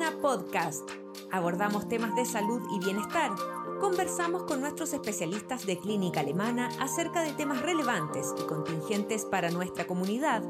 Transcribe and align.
Alemana 0.00 0.22
Podcast. 0.22 0.90
Abordamos 1.30 1.86
temas 1.86 2.16
de 2.16 2.24
salud 2.24 2.62
y 2.74 2.82
bienestar. 2.82 3.32
Conversamos 3.80 4.44
con 4.44 4.60
nuestros 4.60 4.94
especialistas 4.94 5.66
de 5.66 5.78
clínica 5.78 6.20
alemana 6.20 6.70
acerca 6.80 7.22
de 7.22 7.32
temas 7.32 7.60
relevantes 7.60 8.32
y 8.38 8.46
contingentes 8.46 9.26
para 9.26 9.50
nuestra 9.50 9.86
comunidad. 9.86 10.42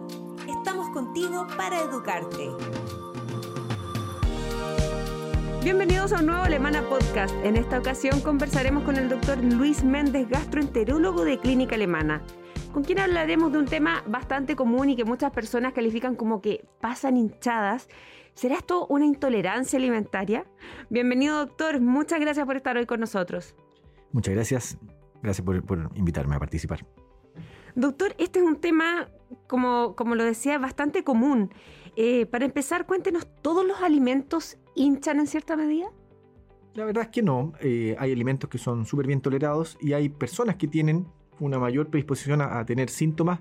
Estamos 0.49 0.91
contigo 0.91 1.49
para 1.57 1.81
educarte. 1.81 2.49
Bienvenidos 5.65 6.13
a 6.13 6.21
un 6.21 6.27
nuevo 6.27 6.43
Alemana 6.43 6.89
Podcast. 6.89 7.35
En 7.43 7.57
esta 7.57 7.81
ocasión 7.81 8.21
conversaremos 8.21 8.85
con 8.85 8.97
el 8.97 9.09
doctor 9.09 9.43
Luis 9.43 9.83
Méndez, 9.83 10.29
gastroenterólogo 10.29 11.25
de 11.25 11.41
Clínica 11.41 11.75
Alemana 11.75 12.23
con 12.73 12.85
quien 12.85 13.01
hablaremos 13.01 13.51
de 13.53 13.59
un 13.59 13.67
tema 13.67 14.05
bastante 14.07 14.55
común 14.55 14.91
y 14.91 14.97
que 14.97 15.05
muchas 15.05 15.33
personas 15.33 15.73
califican 15.73 16.15
como 16.15 16.41
que 16.41 16.65
pasan 16.81 17.17
hinchadas. 17.17 17.89
¿Será 18.35 18.57
esto 18.57 18.87
una 18.87 19.05
intolerancia 19.05 19.79
alimentaria? 19.79 20.47
Bienvenido 20.89 21.39
doctor, 21.39 21.81
muchas 21.81 22.21
gracias 22.21 22.47
por 22.47 22.57
estar 22.57 22.77
hoy 22.77 22.87
con 22.87 23.01
nosotros. 23.01 23.55
Muchas 24.13 24.35
gracias, 24.35 24.79
gracias 25.23 25.45
por, 25.45 25.91
invitarme 25.95 26.37
a 26.37 26.39
participar. 26.39 26.87
Doctor, 27.75 28.15
este 28.19 28.41
es 28.41 28.45
un 28.45 28.57
tema, 28.57 29.09
como, 29.47 29.95
como 29.95 30.15
lo 30.15 30.25
decía, 30.25 30.59
bastante 30.59 31.05
común. 31.05 31.53
Eh, 31.97 32.27
para 32.27 32.45
empezar, 32.45 32.87
cuéntenos, 32.87 33.29
¿todos 33.43 33.65
los 33.67 33.83
alimentos 33.83 34.59
hinchan 34.75 35.21
en 35.21 35.27
cierta 35.27 35.57
medida? 35.57 35.91
La 36.75 36.85
verdad 36.85 37.05
es 37.05 37.11
que 37.11 37.23
no. 37.23 37.53
Eh, 37.61 37.97
hay 37.99 38.13
alimentos 38.13 38.49
que 38.49 38.59
son 38.59 38.87
súper 38.87 39.07
bien 39.07 39.21
tolerados 39.21 39.77
y 39.81 39.93
hay 39.93 40.09
personas 40.09 40.57
que 40.57 40.69
tienen 40.69 41.07
una 41.41 41.59
mayor 41.59 41.89
predisposición 41.89 42.41
a, 42.43 42.65
tener 42.65 42.91
síntomas 42.91 43.41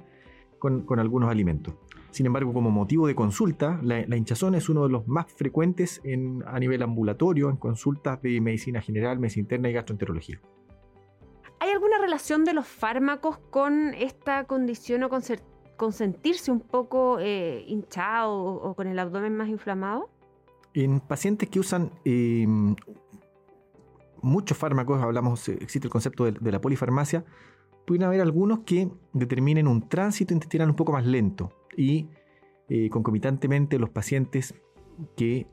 con, 0.57 0.85
algunos 0.99 1.29
alimentos. 1.29 1.75
Sin 2.11 2.25
embargo, 2.25 2.53
como 2.53 2.71
motivo 2.71 3.07
de 3.07 3.15
consulta, 3.15 3.79
la, 3.83 3.99
hinchazón 4.15 4.55
es 4.55 4.67
uno 4.69 4.83
de 4.83 4.89
los 4.89 5.07
más 5.07 5.31
frecuentes 5.31 6.01
a 6.45 6.59
nivel 6.59 6.81
ambulatorio 6.81 7.49
en 7.49 7.57
consultas 7.57 8.21
de 8.21 8.41
medicina 8.41 8.81
general, 8.81 9.19
medicina 9.19 9.43
interna 9.43 9.69
y 9.69 9.73
gastroenterología. 9.73 10.41
¿Hay 11.59 11.69
alguna 11.69 11.99
relación 11.99 12.45
de 12.45 12.53
los 12.53 12.67
fármacos 12.67 13.37
con 13.51 13.93
esta 13.93 14.45
condición 14.45 15.03
o 15.03 15.09
con, 15.09 15.91
sentirse 15.91 16.51
un 16.51 16.61
poco 16.61 17.19
eh, 17.19 17.63
hinchado 17.67 18.33
o, 18.33 18.73
con 18.73 18.87
el 18.87 18.97
abdomen 18.97 19.35
más 19.35 19.49
inflamado? 19.49 20.09
En 20.73 20.99
pacientes 20.99 21.49
que 21.49 21.59
usan 21.59 21.91
em, 22.05 22.75
muchos 24.21 24.57
fármacos, 24.57 25.01
hablamos, 25.01 25.47
existe 25.49 25.87
el 25.87 25.91
concepto 25.91 26.25
de 26.31 26.51
la 26.51 26.61
polifarmacia, 26.61 27.23
pueden 27.85 28.03
haber 28.03 28.21
algunos 28.21 28.59
que 28.59 28.89
determinen 29.13 29.67
un 29.67 29.87
tránsito 29.89 30.33
intestinal 30.33 30.69
un 30.69 30.75
poco 30.75 30.93
más 30.93 31.05
lento 31.05 31.58
y 31.75 32.07
eh, 32.69 32.89
concomitantemente 32.89 33.79
los 33.79 33.89
pacientes 33.89 34.53
que 35.15 35.47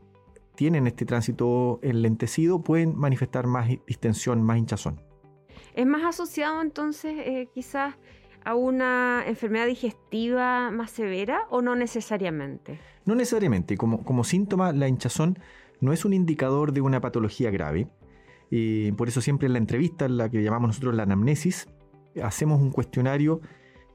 tienen 0.55 0.87
este 0.87 1.05
tránsito 1.05 1.79
enlentecido 1.83 2.63
pueden 2.63 2.97
manifestar 2.97 3.47
más 3.47 3.69
distensión, 3.87 4.43
más 4.43 4.59
hinchazón. 4.59 5.01
¿Es 5.75 5.87
más 5.87 6.05
asociado 6.05 6.63
entonces 6.63 7.15
eh, 7.19 7.49
quizás 7.55 7.95
a 8.45 8.55
una 8.55 9.25
enfermedad 9.27 9.67
digestiva 9.67 10.71
más 10.71 10.91
severa 10.91 11.47
o 11.51 11.63
no 11.63 11.77
necesariamente? 11.77 12.79
No 13.05 13.15
necesariamente. 13.15 13.77
Como, 13.77 14.03
como 14.03 14.25
síntoma, 14.25 14.73
la 14.73 14.89
hinchazón 14.89 15.39
no 15.81 15.93
es 15.93 16.05
un 16.05 16.13
indicador 16.13 16.73
de 16.73 16.81
una 16.81 17.01
patología 17.01 17.51
grave. 17.51 17.89
Eh, 18.51 18.93
por 18.97 19.09
eso 19.09 19.21
siempre 19.21 19.47
en 19.47 19.53
la 19.53 19.59
entrevista, 19.59 20.09
la 20.09 20.29
que 20.31 20.43
llamamos 20.43 20.69
nosotros 20.69 20.95
la 20.95 21.03
anamnesis, 21.03 21.69
hacemos 22.23 22.61
un 22.61 22.71
cuestionario 22.71 23.41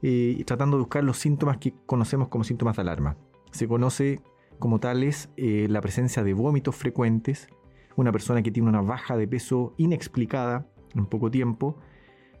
eh, 0.04 0.42
tratando 0.44 0.76
de 0.76 0.82
buscar 0.82 1.04
los 1.04 1.18
síntomas 1.18 1.58
que 1.58 1.74
conocemos 1.86 2.26
como 2.26 2.42
síntomas 2.42 2.74
de 2.74 2.82
alarma. 2.82 3.16
Se 3.52 3.68
conoce 3.68 4.20
como 4.58 4.80
tales 4.80 5.30
eh, 5.36 5.68
la 5.70 5.80
presencia 5.80 6.24
de 6.24 6.34
vómitos 6.34 6.74
frecuentes, 6.74 7.46
una 7.94 8.10
persona 8.10 8.42
que 8.42 8.50
tiene 8.50 8.68
una 8.68 8.80
baja 8.80 9.16
de 9.16 9.28
peso 9.28 9.74
inexplicada 9.76 10.66
en 10.94 11.06
poco 11.06 11.30
tiempo, 11.30 11.78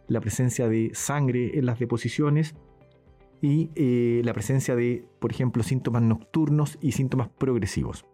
la 0.08 0.20
presencia 0.20 0.68
de 0.68 0.90
sangre 0.92 1.56
en 1.56 1.66
las 1.66 1.78
deposiciones 1.78 2.56
y 3.40 3.70
eh, 3.76 4.22
la 4.24 4.32
presencia 4.34 4.74
de, 4.74 5.06
por 5.20 5.30
ejemplo, 5.30 5.62
síntomas 5.62 6.02
nocturnos 6.02 6.78
y 6.80 6.92
síntomas 6.92 7.28
progresivos. 7.28 8.06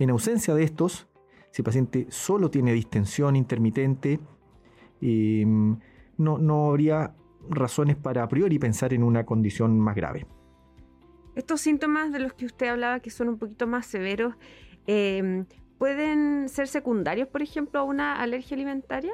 En 0.00 0.10
ausencia 0.10 0.54
de 0.54 0.64
estos, 0.64 1.06
si 1.52 1.62
el 1.62 1.64
paciente 1.64 2.06
solo 2.10 2.50
tiene 2.50 2.72
distensión 2.72 3.36
intermitente, 3.36 4.18
no, 5.00 6.38
no 6.38 6.68
habría 6.68 7.14
razones 7.48 7.96
para 7.96 8.22
a 8.22 8.28
priori 8.28 8.58
pensar 8.58 8.92
en 8.92 9.02
una 9.02 9.24
condición 9.24 9.78
más 9.78 9.94
grave. 9.94 10.26
Estos 11.34 11.60
síntomas 11.60 12.12
de 12.12 12.18
los 12.18 12.32
que 12.32 12.46
usted 12.46 12.68
hablaba, 12.68 13.00
que 13.00 13.10
son 13.10 13.28
un 13.28 13.38
poquito 13.38 13.66
más 13.66 13.86
severos, 13.86 14.34
em, 14.86 15.44
¿pueden 15.78 16.48
ser 16.48 16.66
secundarios, 16.66 17.28
por 17.28 17.42
ejemplo, 17.42 17.80
a 17.80 17.82
una 17.82 18.20
alergia 18.20 18.54
alimentaria? 18.54 19.12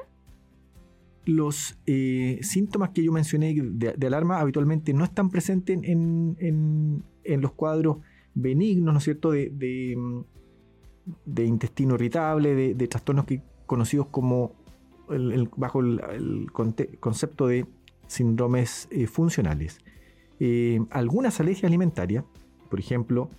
Los 1.25 1.79
eh, 1.87 2.39
síntomas 2.43 2.91
que 2.91 3.03
yo 3.03 3.13
mencioné 3.13 3.55
de, 3.55 4.07
alarma 4.07 4.41
habitualmente 4.41 4.93
no 4.93 5.05
están 5.05 5.31
presentes 5.31 5.79
en, 5.83 7.03
los 7.25 7.53
cuadros 7.53 7.99
benignos, 8.35 8.93
¿no 8.93 8.99
es 8.99 9.05
cierto?, 9.05 9.33
de, 9.33 9.51
de, 11.25 11.45
intestino 11.45 11.95
irritable, 11.95 12.75
de, 12.75 12.89
trastornos 12.89 13.25
que, 13.25 13.43
conocidos 13.67 14.07
como 14.09 14.53
bajo 15.57 15.81
el, 15.81 16.47
concepto 16.53 17.47
de 17.47 17.67
síndromes 18.13 18.89
eh, 18.91 19.07
funcionales. 19.07 19.81
Eh, 20.39 20.81
algunas 20.91 21.41
alergias 21.41 21.65
alimentarias, 21.65 22.25
por 22.69 22.79
ejemplo, 22.79 23.31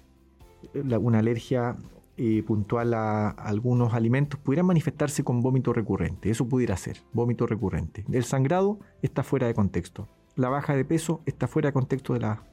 una 0.73 1.19
alergia 1.19 1.75
eh, 2.17 2.44
puntual 2.44 2.94
a 2.94 3.29
algunos 3.29 3.94
alimentos, 3.94 4.39
pudieran 4.39 4.66
manifestarse 4.66 5.23
con 5.23 5.41
vómito 5.41 5.73
recurrente. 5.73 6.29
Eso 6.29 6.47
pudiera 6.47 6.78
ser, 6.78 7.01
vómito 7.13 7.45
recurrente. 7.45 8.06
El 8.12 8.23
sangrado 8.23 8.79
está 9.01 9.23
fuera 9.23 9.47
de 9.47 9.53
contexto. 9.53 10.07
La 10.35 10.50
baja 10.50 10.75
de 10.75 10.85
peso 10.85 11.22
está 11.25 11.47
fuera 11.47 11.69
de 11.69 11.73
contexto 11.73 12.13
de 12.13 12.22
la, 12.22 12.44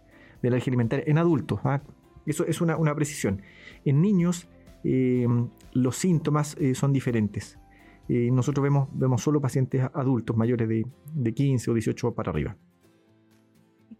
alergia 0.42 0.70
alimentaria 0.70 1.04
en 1.06 1.18
adultos. 1.18 1.60
¿ah? 1.64 1.82
Eso 2.26 2.44
es 2.46 2.60
una, 2.60 2.76
una, 2.76 2.94
precisión. 2.94 3.42
En 3.84 4.02
niños, 4.02 4.48
los 5.72 5.96
síntomas 5.96 6.56
son 6.74 6.92
diferentes 6.92 7.58
nosotros 8.32 8.62
vemos, 8.62 8.88
vemos 8.92 9.22
solo 9.22 9.40
pacientes 9.40 9.82
adultos 9.92 10.36
mayores 10.36 10.68
de, 10.68 10.86
de 11.14 11.34
15 11.34 11.70
o 11.70 11.74
18 11.74 12.14
para 12.14 12.30
arriba. 12.30 12.56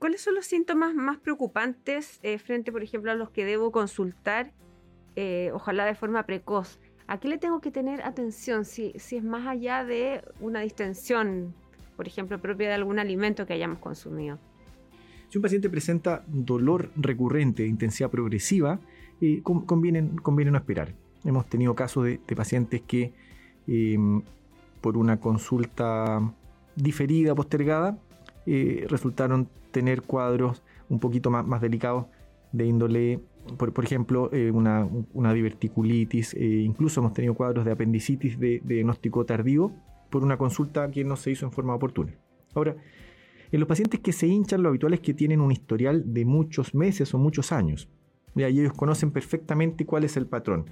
¿Cuáles 0.01 0.23
son 0.23 0.35
los 0.35 0.47
síntomas 0.47 0.95
más 0.95 1.19
preocupantes 1.19 2.21
eh, 2.23 2.39
frente, 2.39 2.73
por 2.73 2.83
ejemplo, 2.83 3.11
a 3.11 3.15
los 3.15 3.29
que 3.29 3.45
debo 3.45 3.71
consultar, 3.71 4.55
eh, 5.15 5.51
ojalá 5.53 5.85
de 5.85 5.95
forma 5.95 6.25
precoz? 6.25 6.81
¿A 7.07 7.21
qué 7.21 7.29
le 7.29 7.37
tengo 7.37 7.61
que 7.61 7.71
tener 7.71 8.03
atención 8.03 8.65
si, 8.65 8.95
si 8.97 9.17
es 9.17 9.25
más 9.25 9.47
allá 9.47 9.85
de 9.85 10.25
una 10.41 10.61
distensión, 10.61 11.55
por 11.97 12.09
ejemplo, 12.09 12.41
propia 12.41 12.69
de 12.69 12.75
algún 12.75 12.99
alimento 12.99 13.47
que 13.47 13.53
hayamos 13.53 13.79
consumido? 13.79 14.39
Si 15.29 15.37
un 15.37 15.43
paciente 15.43 15.69
presenta 15.69 16.25
dolor 16.27 16.91
recurrente 16.97 17.65
de 17.65 17.69
intensidad 17.69 18.11
progresiva, 18.11 18.81
eh, 19.21 19.43
conviene, 19.43 20.17
conviene 20.23 20.51
no 20.51 20.57
esperar. 20.57 20.95
Hemos 21.25 21.47
tenido 21.47 21.75
casos 21.75 22.05
de, 22.05 22.21
de 22.27 22.37
pacientes 22.37 22.81
que 22.81 23.13
Em, 23.73 24.23
por 24.81 24.97
una 24.97 25.21
consulta 25.21 26.35
diferida, 26.75 27.37
postergada, 27.37 28.01
eh, 28.45 28.85
resultaron 28.89 29.49
tener 29.71 30.03
cuadros 30.03 30.65
un 30.89 30.99
poquito 30.99 31.31
más, 31.31 31.47
más 31.47 31.61
delicados 31.61 32.07
de 32.51 32.67
índole, 32.67 33.21
por, 33.57 33.85
ejemplo, 33.85 34.29
eh, 34.33 34.51
una, 34.51 35.33
diverticulitis, 35.33 36.35
eh, 36.35 36.63
incluso 36.65 36.99
hemos 36.99 37.13
tenido 37.13 37.35
cuadros 37.35 37.65
de 37.65 37.71
apendicitis 37.71 38.41
de, 38.41 38.61
diagnóstico 38.65 39.25
tardío 39.25 39.71
por 40.11 40.25
una 40.25 40.37
consulta 40.37 40.91
que 40.91 41.05
no 41.05 41.15
se 41.15 41.31
hizo 41.31 41.47
en 41.47 41.53
forma 41.53 41.73
oportuna. 41.73 42.13
Ahora, 42.57 42.75
en 43.53 43.61
los 43.61 43.69
pacientes 43.69 44.01
que 44.01 44.13
se 44.13 44.27
hinchan, 44.27 44.65
lo 44.65 44.71
habitual 44.71 44.95
es 44.95 45.01
que 45.01 45.15
tienen 45.15 45.41
un 45.41 45.53
historial 45.53 46.13
de 46.13 46.25
muchos 46.25 46.75
meses 46.75 47.15
o 47.15 47.19
muchos 47.19 47.53
años. 47.53 47.89
Y 48.35 48.43
ellos 48.43 48.73
conocen 48.73 49.13
perfectamente 49.13 49.87
cuál 49.87 50.03
es 50.03 50.17
el 50.17 50.27
patrón 50.27 50.67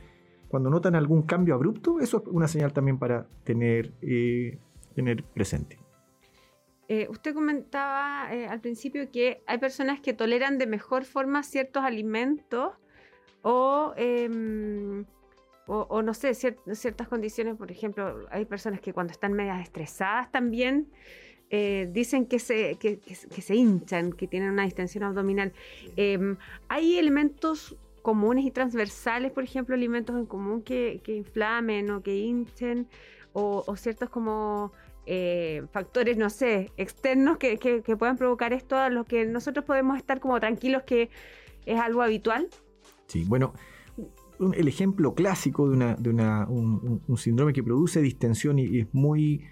cuando 0.48 0.70
notan 0.70 0.94
algún 0.94 1.22
cambio 1.22 1.54
abrupto, 1.54 2.00
eso 2.00 2.18
es 2.18 2.28
una 2.28 2.48
señal 2.48 2.72
también 2.72 2.98
para 2.98 3.26
tener, 3.44 3.92
eh, 4.02 4.58
tener 4.94 5.22
presente. 5.22 5.78
Eh, 6.88 7.06
usted 7.10 7.34
comentaba 7.34 8.34
eh, 8.34 8.46
al 8.46 8.60
principio 8.60 9.10
que 9.10 9.42
hay 9.46 9.58
personas 9.58 10.00
que 10.00 10.14
toleran 10.14 10.56
de 10.56 10.66
mejor 10.66 11.04
forma 11.04 11.42
ciertos 11.42 11.84
alimentos 11.84 12.72
o, 13.42 13.92
em, 13.96 15.04
o, 15.66 16.00
no 16.00 16.14
sé, 16.14 16.32
ciertas 16.32 17.08
condiciones. 17.08 17.56
Por 17.56 17.70
ejemplo, 17.70 18.26
hay 18.30 18.46
personas 18.46 18.80
que 18.80 18.94
cuando 18.94 19.12
están 19.12 19.34
medias 19.34 19.60
estresadas 19.60 20.32
también 20.32 20.88
dicen 21.50 22.26
que 22.26 22.38
se, 22.38 22.76
que, 22.76 23.00
se 23.14 23.54
hinchan, 23.54 24.12
que 24.12 24.26
tienen 24.26 24.50
una 24.50 24.64
distensión 24.64 25.04
abdominal. 25.04 25.52
Em, 25.96 26.36
hay 26.68 26.98
elementos 26.98 27.76
comunes 28.08 28.46
y 28.46 28.50
transversales, 28.50 29.32
por 29.32 29.44
ejemplo, 29.44 29.74
alimentos 29.74 30.16
en 30.16 30.24
común 30.24 30.62
que, 30.62 31.02
inflamen 31.08 31.90
o 31.90 32.02
que 32.02 32.16
hinchen, 32.16 32.88
o, 33.34 33.76
ciertos 33.76 34.08
como 34.08 34.72
eh, 35.04 35.66
factores, 35.72 36.16
no 36.16 36.30
sé, 36.30 36.72
externos 36.78 37.36
que, 37.36 37.58
que, 37.58 37.96
puedan 37.98 38.16
provocar 38.16 38.54
esto, 38.54 38.78
a 38.78 38.88
los 38.88 39.04
que 39.04 39.26
nosotros 39.26 39.66
podemos 39.66 39.98
estar 39.98 40.20
como 40.20 40.40
tranquilos 40.40 40.84
que 40.84 41.10
es 41.66 41.78
algo 41.78 42.00
habitual? 42.00 42.48
Sí, 43.08 43.24
bueno, 43.26 43.52
el 44.54 44.68
ejemplo 44.68 45.14
clásico 45.14 45.68
de, 45.68 45.76
una, 45.76 45.94
de 45.96 46.08
una, 46.08 46.46
un, 46.48 47.02
síndrome 47.18 47.52
que 47.52 47.62
produce 47.62 48.00
distensión 48.00 48.58
y, 48.58 48.80
es 48.80 48.86
muy, 48.94 49.44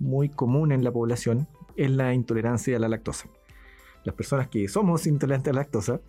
muy 0.00 0.30
común 0.30 0.72
en 0.72 0.82
la 0.82 0.90
población 0.90 1.46
es 1.76 1.92
la 1.92 2.12
intolerancia 2.12 2.76
a 2.76 2.80
la 2.80 2.88
lactosa. 2.88 3.28
Las 4.02 4.16
personas 4.16 4.48
que 4.48 4.66
somos 4.66 5.06
intolerantes 5.06 5.52
a 5.52 5.54
la 5.54 5.60
lactosa, 5.60 6.00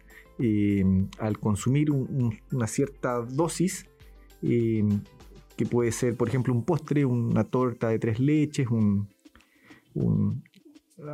eh, 0.42 0.84
al 1.20 1.38
consumir 1.40 1.92
una 1.92 2.68
cierta 2.68 3.22
dosis, 3.22 3.86
eh, 4.42 4.84
que 5.56 5.66
puede 5.66 5.92
ser, 5.92 6.18
por 6.18 6.28
ejemplo, 6.28 6.54
un 6.54 6.64
postre, 6.64 7.06
una 7.06 7.44
torta 7.44 7.90
de 7.90 8.00
tres 8.00 8.20
leches, 8.20 8.68
un, 8.70 9.08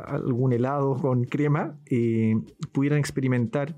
algún 0.06 0.52
helado 0.52 0.96
con 0.96 1.24
crema, 1.24 1.78
eh, 1.86 2.36
pudieran 2.72 2.98
experimentar 2.98 3.76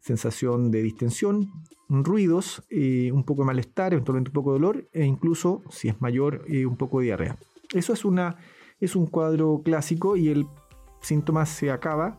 sensación 0.00 0.70
de 0.70 0.82
distensión, 0.82 1.50
ruidos, 1.88 2.62
un 3.12 3.24
poco 3.24 3.42
de 3.42 3.46
malestar, 3.46 3.92
eventualmente 3.92 4.30
un 4.30 4.34
poco 4.34 4.52
de 4.52 4.58
dolor 4.58 4.88
e 4.92 5.04
incluso, 5.04 5.62
si 5.70 5.88
es 5.88 6.00
mayor, 6.00 6.44
un 6.66 6.76
poco 6.76 6.98
de 6.98 7.06
diarrea. 7.06 7.36
Eso 7.72 7.92
es, 7.92 8.02
es 8.80 8.96
un 8.96 9.06
cuadro 9.06 9.62
clásico 9.62 10.16
y 10.16 10.28
el 10.28 10.46
síntoma 11.00 11.46
se 11.46 11.70
acaba 11.70 12.18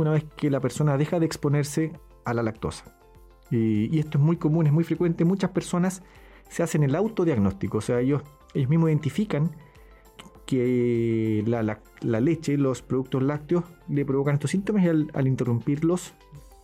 una 0.00 0.12
vez 0.12 0.24
que 0.36 0.50
la 0.50 0.60
persona 0.60 0.96
deja 0.96 1.18
de 1.18 1.26
exponerse 1.26 1.92
a 2.24 2.34
la 2.34 2.42
lactosa. 2.42 2.96
y 3.50 3.98
esto 3.98 4.18
es 4.18 4.24
muy 4.24 4.36
común, 4.36 4.66
es 4.66 4.72
muy 4.72 4.84
frecuente. 4.84 5.24
Muchas 5.24 5.50
personas 5.50 6.02
se 6.48 6.62
hacen 6.62 6.82
el 6.82 6.94
autodiagnóstico, 6.94 7.78
o 7.78 7.80
sea, 7.80 8.00
ellos, 8.00 8.22
ellos 8.54 8.68
mismos 8.68 8.88
identifican 8.88 9.50
que 10.46 11.42
la, 11.46 11.80
leche, 12.20 12.56
los 12.56 12.80
productos 12.80 13.22
lácteos 13.22 13.64
le 13.88 14.04
provocan 14.04 14.34
estos 14.34 14.52
síntomas 14.52 14.84
y 14.84 14.88
al, 14.88 15.26
interrumpirlos 15.26 16.14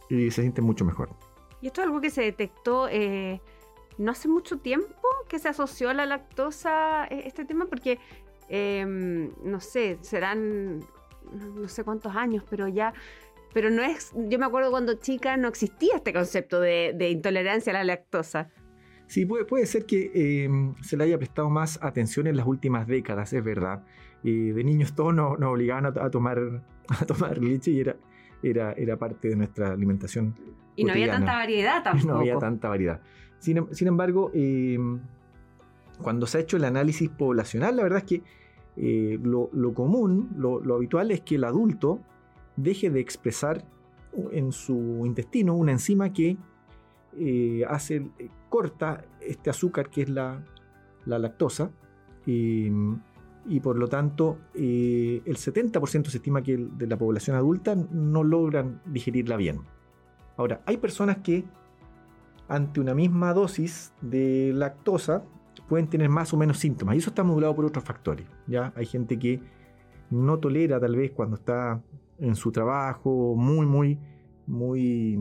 se 0.08 0.30
sienten 0.30 0.64
mucho 0.64 0.84
mejor. 0.84 1.10
Y 1.60 1.66
esto 1.66 1.80
es 1.80 1.86
algo 1.86 2.00
que 2.00 2.10
se 2.10 2.22
detectó 2.22 2.88
eh, 2.88 3.40
no 3.98 4.12
hace 4.12 4.28
mucho 4.28 4.58
tiempo 4.58 5.08
que 5.28 5.38
se 5.38 5.48
asoció 5.48 5.90
a 5.90 5.94
la 5.94 6.06
lactosa 6.06 7.06
eh, 7.06 7.22
este 7.26 7.44
tema, 7.44 7.66
porque 7.66 7.98
em, 8.48 9.30
no 9.42 9.60
sé, 9.60 9.98
serán 10.02 10.84
no 11.32 11.68
sé 11.68 11.84
cuántos 11.84 12.14
años, 12.14 12.44
pero 12.48 12.68
ya 12.68 12.92
pero 13.52 13.70
no 13.70 13.82
es, 13.82 14.12
yo 14.14 14.38
me 14.38 14.46
acuerdo 14.46 14.70
cuando 14.70 14.94
chica 14.94 15.36
no 15.36 15.48
existía 15.48 15.96
este 15.96 16.12
concepto 16.12 16.60
de, 16.60 16.94
de 16.96 17.10
intolerancia 17.10 17.70
a 17.72 17.74
la 17.74 17.84
lactosa. 17.84 18.50
Sí, 19.06 19.26
puede, 19.26 19.44
puede 19.44 19.66
ser 19.66 19.84
que 19.84 20.44
em, 20.44 20.74
se 20.80 20.96
le 20.96 21.04
haya 21.04 21.18
prestado 21.18 21.50
más 21.50 21.78
atención 21.82 22.26
en 22.26 22.36
las 22.36 22.46
últimas 22.46 22.86
décadas, 22.86 23.32
es 23.32 23.44
verdad. 23.44 23.84
de 24.22 24.64
niños 24.64 24.94
todos 24.94 25.14
nos, 25.14 25.38
obligaban 25.38 25.84
a, 25.84 26.10
tomar, 26.10 26.38
a 26.88 27.04
tomar 27.04 27.38
leche 27.38 27.72
y 27.72 27.80
era, 27.80 27.96
era, 28.42 28.72
era 28.72 28.96
parte 28.96 29.28
de 29.28 29.36
nuestra 29.36 29.72
alimentación. 29.72 30.34
Y 30.76 30.84
no 30.84 30.92
había 30.92 31.10
tanta 31.10 31.34
variedad 31.34 31.82
tampoco. 31.82 32.08
No 32.14 32.18
había 32.20 32.38
tanta 32.38 32.68
variedad. 32.68 33.02
Sin, 33.38 33.58
em, 33.58 33.66
embargo, 33.82 34.30
em, 34.32 35.00
cuando 36.00 36.26
se 36.26 36.38
ha 36.38 36.40
hecho 36.40 36.56
el 36.56 36.64
análisis 36.64 37.10
poblacional, 37.10 37.76
la 37.76 37.82
verdad 37.82 37.98
es 37.98 38.04
que 38.04 38.22
eh, 38.76 39.18
lo, 39.22 39.74
común, 39.74 40.30
lo, 40.36 40.74
habitual 40.74 41.10
es 41.10 41.20
que 41.20 41.34
el 41.34 41.44
adulto 41.44 42.00
deje 42.56 42.90
de 42.90 43.00
expresar 43.00 43.64
en 44.32 44.52
su 44.52 45.02
intestino 45.04 45.54
una 45.54 45.72
enzima 45.72 46.12
que 46.12 46.36
eh, 47.18 47.64
hace, 47.68 47.96
eh, 48.18 48.28
corta 48.48 49.04
este 49.20 49.50
azúcar 49.50 49.90
que 49.90 50.02
es 50.02 50.08
la, 50.08 50.42
lactosa 51.04 51.70
y 52.24 52.70
por 53.60 53.76
lo 53.76 53.88
tanto 53.88 54.38
el 54.54 55.24
70% 55.24 56.06
se 56.06 56.18
estima 56.18 56.42
que 56.42 56.56
de 56.56 56.86
la 56.86 56.96
población 56.96 57.36
adulta 57.36 57.74
no 57.74 58.22
logran 58.22 58.80
digerirla 58.86 59.36
bien. 59.36 59.62
Ahora, 60.36 60.62
hay 60.64 60.76
personas 60.76 61.18
que 61.18 61.44
ante 62.46 62.80
una 62.80 62.94
misma 62.94 63.34
dosis 63.34 63.92
de 64.00 64.52
lactosa 64.54 65.24
pueden 65.68 65.86
tener 65.88 66.08
más 66.08 66.32
o 66.32 66.36
menos 66.36 66.58
síntomas 66.58 66.94
y 66.94 66.98
eso 66.98 67.10
está 67.10 67.22
modulado 67.22 67.54
por 67.54 67.64
otros 67.64 67.84
factores. 67.84 68.26
¿ya? 68.46 68.72
Hay 68.76 68.86
gente 68.86 69.18
que 69.18 69.40
no 70.10 70.38
tolera 70.38 70.78
tal 70.80 70.96
vez 70.96 71.12
cuando 71.12 71.36
está 71.36 71.82
en 72.18 72.34
su 72.34 72.52
trabajo 72.52 73.34
muy, 73.36 73.66
muy, 73.66 73.98
muy 74.46 75.18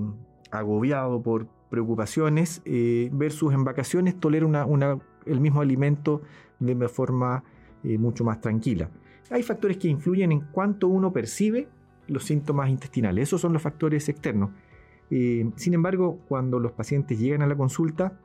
agobiado 0.51 1.21
por 1.21 1.47
preocupaciones 1.69 2.61
eh, 2.65 3.09
versus 3.13 3.53
en 3.53 3.63
vacaciones 3.63 4.19
tolera 4.19 4.45
una, 4.45 4.99
el 5.25 5.39
mismo 5.39 5.61
alimento 5.61 6.21
de 6.59 6.87
forma 6.89 7.43
eh, 7.83 7.97
mucho 7.97 8.23
más 8.23 8.41
tranquila. 8.41 8.89
Hay 9.29 9.43
factores 9.43 9.77
que 9.77 9.87
influyen 9.87 10.31
en 10.31 10.41
cuánto 10.51 10.87
uno 10.87 11.13
percibe 11.13 11.69
los 12.07 12.25
síntomas 12.25 12.69
intestinales. 12.69 13.29
Esos 13.29 13.41
son 13.41 13.53
los 13.53 13.61
factores 13.61 14.09
externos. 14.09 14.51
Eh, 15.09 15.49
sin 15.55 15.73
embargo, 15.73 16.19
cuando 16.27 16.59
los 16.59 16.73
pacientes 16.73 17.17
llegan 17.17 17.41
a 17.41 17.47
la 17.47 17.55
consulta, 17.55 18.19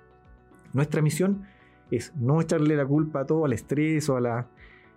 nuestra 0.72 1.00
misión 1.02 1.44
es 1.90 2.14
no 2.16 2.40
echarle 2.40 2.76
la 2.76 2.86
culpa 2.86 3.20
a 3.20 3.26
todo 3.26 3.44
al 3.44 3.52
estrés 3.52 4.08
o 4.08 4.16
al, 4.16 4.46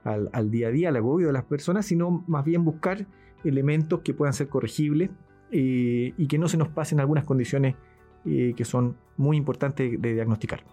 al, 0.04 0.52
día 0.52 0.68
a 0.68 0.72
día, 0.72 0.90
al 0.90 0.96
agobio 0.96 1.28
de 1.28 1.34
las 1.34 1.46
personas, 1.46 1.86
sino 1.86 2.24
más 2.28 2.46
bien 2.46 2.64
buscar 2.64 3.06
elementos 3.44 4.02
que 4.02 4.14
puedan 4.14 4.34
ser 4.34 4.50
corregibles 4.50 5.10
y 5.52 6.28
que 6.28 6.38
no 6.38 6.48
se 6.48 6.58
nos 6.58 6.70
pasen 6.70 7.00
algunas 7.00 7.24
condiciones 7.24 7.76
que 8.24 8.66
son 8.66 8.98
muy 9.18 9.38
importantes 9.38 10.00
de 10.00 10.14
diagnosticar. 10.14 10.64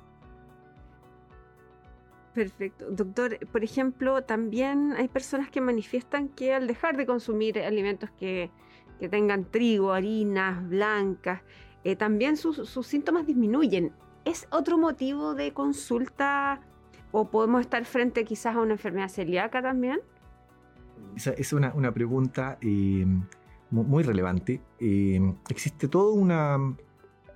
Perfecto. 2.36 2.90
Doctor, 2.90 3.38
por 3.50 3.64
ejemplo, 3.64 4.22
también 4.22 4.92
hay 4.98 5.08
personas 5.08 5.48
que 5.48 5.62
manifiestan 5.62 6.28
que 6.28 6.52
al 6.52 6.66
dejar 6.66 6.98
de 6.98 7.06
consumir 7.06 7.58
alimentos 7.58 8.10
que, 8.10 8.50
tengan 9.10 9.46
trigo, 9.46 9.92
harinas 9.94 10.68
blancas, 10.68 11.40
eh, 11.82 11.96
también 11.96 12.36
sus, 12.36 12.68
síntomas 12.86 13.26
disminuyen. 13.26 13.90
¿Es 14.26 14.48
otro 14.50 14.76
motivo 14.76 15.36
de 15.36 15.52
consulta 15.52 16.60
o 17.12 17.30
podemos 17.30 17.60
estar 17.60 17.84
frente 17.84 18.24
quizás 18.24 18.56
a 18.56 18.60
una 18.60 18.72
enfermedad 18.72 19.08
celíaca 19.08 19.62
también? 19.62 20.00
Esa 21.14 21.30
es 21.30 21.52
una, 21.52 21.94
pregunta 21.94 22.58
eh, 22.60 23.06
muy 23.70 24.02
relevante. 24.02 24.60
Eh, 24.80 25.20
existe 25.48 25.88
una, 25.96 26.58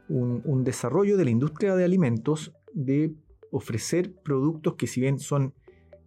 un, 0.09 0.65
desarrollo 0.65 1.17
de 1.17 1.25
la 1.25 1.31
industria 1.31 1.77
de 1.77 1.85
alimentos 1.85 2.53
de 2.75 3.15
ofrecer 3.53 4.13
productos 4.25 4.75
que 4.75 4.89
si 4.89 5.01
bien 5.01 5.21
son 5.21 5.55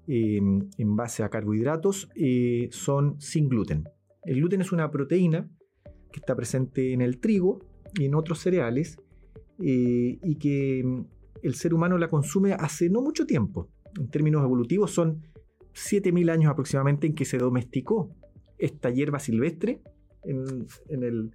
em, 0.07 0.69
en 0.77 0.95
base 0.97 1.23
a 1.23 1.29
carbohidratos, 1.29 2.09
eh, 2.17 2.67
son 2.71 3.21
sin 3.21 3.47
gluten. 3.47 3.87
El 4.25 4.35
gluten 4.35 4.59
es 4.59 4.73
una 4.73 4.91
proteína 4.91 5.49
que 6.11 6.19
está 6.19 6.35
presente 6.35 6.91
en 6.91 6.99
el 6.99 7.21
trigo 7.21 7.59
y 7.93 8.05
en 8.05 8.15
otros 8.15 8.39
cereales 8.39 8.97
eh, 9.59 10.19
y 10.21 10.35
que 10.35 10.79
em, 10.79 11.05
el 11.41 11.55
ser 11.55 11.73
humano 11.73 11.97
la 11.97 12.09
consume 12.09 12.53
hace 12.53 12.89
no 12.89 13.01
mucho 13.01 13.25
tiempo. 13.25 13.69
En 13.99 14.09
términos 14.09 14.43
evolutivos 14.43 14.91
son 14.91 15.21
7.000 15.73 16.31
años 16.31 16.51
aproximadamente 16.51 17.07
en 17.07 17.15
que 17.15 17.25
se 17.25 17.37
domesticó 17.37 18.09
esta 18.57 18.89
hierba 18.89 19.19
silvestre. 19.19 19.81
En, 20.23 20.67
el 20.89 21.31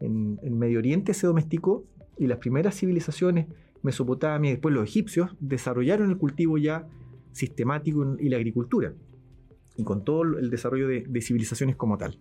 en 0.00 0.58
Medio 0.58 0.78
Oriente 0.78 1.14
se 1.14 1.26
domesticó 1.26 1.84
y 2.16 2.26
las 2.26 2.38
primeras 2.38 2.78
civilizaciones, 2.78 3.46
Mesopotamia 3.82 4.50
y 4.50 4.54
después 4.54 4.74
los 4.74 4.84
egipcios, 4.84 5.36
desarrollaron 5.40 6.10
el 6.10 6.18
cultivo 6.18 6.58
ya 6.58 6.88
sistemático 7.32 8.16
y 8.18 8.28
la 8.28 8.36
agricultura, 8.36 8.94
y 9.76 9.84
con 9.84 10.04
todo 10.04 10.22
el 10.22 10.50
desarrollo 10.50 10.88
de, 10.88 11.22
civilizaciones 11.22 11.76
como 11.76 11.96
tal. 11.98 12.18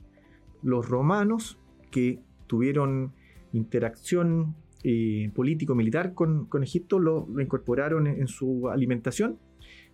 Los 0.62 0.88
romanos, 0.88 1.60
que 1.92 2.20
tuvieron 2.46 3.14
interacción 3.54 4.56
eh, 4.90 5.30
político-militar 5.36 6.14
con, 6.14 6.48
Egipto, 6.64 6.98
lo, 6.98 7.28
incorporaron 7.42 8.08
en, 8.08 8.26
su 8.30 8.70
alimentación, 8.70 9.38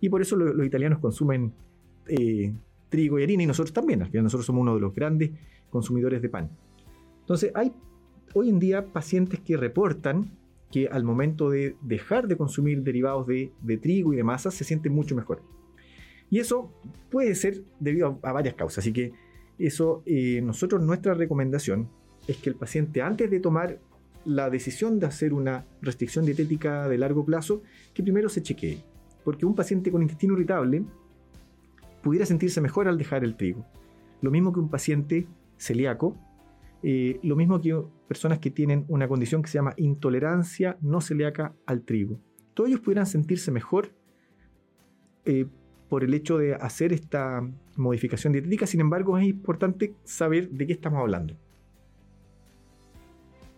y 0.00 0.08
por 0.08 0.22
eso 0.22 0.36
los 0.36 0.64
italianos 0.64 1.00
consumen 1.00 1.52
eh, 2.06 2.54
trigo 2.90 3.18
y 3.18 3.24
harina, 3.24 3.42
y 3.42 3.46
nosotros 3.46 3.72
también, 3.72 4.02
al 4.02 4.08
final 4.08 4.22
nosotros 4.22 4.46
somos 4.46 4.62
uno 4.62 4.76
de 4.76 4.80
los 4.80 4.94
grandes 4.94 5.32
consumidores 5.68 6.22
de 6.22 6.28
pan. 6.28 6.48
Entonces 7.22 7.50
hay 7.56 7.72
hoy 8.34 8.48
en 8.50 8.60
día 8.60 8.92
pacientes 8.92 9.40
que 9.40 9.56
reportan 9.56 10.30
que 10.70 10.86
al 10.86 11.02
momento 11.02 11.50
de 11.50 11.74
dejar 11.82 12.28
de 12.28 12.36
consumir 12.36 12.84
derivados 12.84 13.26
de, 13.26 13.50
trigo 13.82 14.12
y 14.12 14.16
de 14.16 14.22
masa 14.22 14.52
se 14.52 14.62
sienten 14.62 14.94
mucho 14.94 15.16
mejor. 15.16 15.42
Y 16.30 16.38
eso 16.38 16.70
puede 17.10 17.34
ser 17.34 17.64
debido 17.80 18.20
a, 18.22 18.32
varias 18.32 18.54
causas. 18.54 18.78
Así 18.78 18.92
que 18.92 19.12
eso, 19.58 20.04
eh, 20.06 20.40
nosotros 20.40 20.80
nuestra 20.82 21.14
recomendación 21.14 21.88
es 22.28 22.36
que 22.36 22.48
el 22.48 22.54
paciente 22.54 23.02
antes 23.02 23.28
de 23.28 23.40
tomar 23.40 23.80
la 24.24 24.50
decisión 24.50 24.98
de 24.98 25.06
hacer 25.06 25.32
una 25.32 25.64
restricción 25.82 26.24
dietética 26.24 26.88
de 26.88 26.98
largo 26.98 27.24
plazo, 27.24 27.62
que 27.92 28.02
primero 28.02 28.28
se 28.28 28.42
chequee. 28.42 28.82
Porque 29.24 29.46
un 29.46 29.54
paciente 29.54 29.90
con 29.90 30.02
intestino 30.02 30.34
irritable 30.34 30.84
pudiera 32.02 32.26
sentirse 32.26 32.60
mejor 32.60 32.88
al 32.88 32.98
dejar 32.98 33.24
el 33.24 33.36
trigo. 33.36 33.64
Lo 34.20 34.30
mismo 34.30 34.52
que 34.52 34.60
un 34.60 34.70
paciente 34.70 35.26
celíaco 35.56 36.16
eh, 36.86 37.18
lo 37.22 37.34
mismo 37.34 37.58
que 37.62 37.82
personas 38.06 38.40
que 38.40 38.50
tienen 38.50 38.84
una 38.88 39.08
condición 39.08 39.40
que 39.40 39.48
se 39.48 39.54
llama 39.54 39.72
intolerancia 39.78 40.76
no 40.82 41.00
celíaca 41.00 41.54
al 41.64 41.80
trigo. 41.80 42.20
Todos 42.52 42.68
ellos 42.68 42.80
pudieran 42.80 43.06
sentirse 43.06 43.50
mejor 43.50 43.94
eh, 45.24 45.46
por 45.88 46.04
el 46.04 46.12
hecho 46.12 46.36
de 46.36 46.54
hacer 46.54 46.92
esta 46.92 47.40
modificación 47.76 48.34
dietética, 48.34 48.66
sin 48.66 48.82
embargo 48.82 49.16
es 49.16 49.26
importante 49.26 49.94
saber 50.04 50.50
de 50.50 50.66
qué 50.66 50.74
estamos 50.74 51.00
hablando. 51.00 51.34